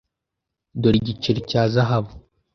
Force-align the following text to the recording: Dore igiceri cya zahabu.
Dore 0.81 0.97
igiceri 0.99 1.39
cya 1.49 1.61
zahabu. 1.73 2.11